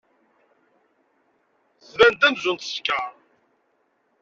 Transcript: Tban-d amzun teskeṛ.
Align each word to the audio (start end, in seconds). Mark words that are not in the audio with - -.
Tban-d 1.87 2.21
amzun 2.27 2.57
teskeṛ. 2.57 3.05